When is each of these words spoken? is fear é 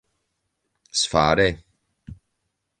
is 0.93 1.03
fear 1.11 1.37
é 1.47 1.63